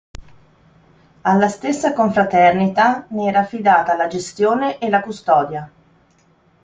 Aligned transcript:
Alla 1.21 1.47
stessa 1.47 1.93
confraternita 1.93 3.05
ne 3.09 3.27
era 3.27 3.41
affidata 3.41 3.95
la 3.95 4.07
gestione 4.07 4.79
e 4.79 4.89
la 4.89 4.99
custodia. 5.01 5.71